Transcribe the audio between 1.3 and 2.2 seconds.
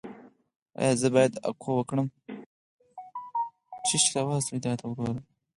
اکو وکړم؟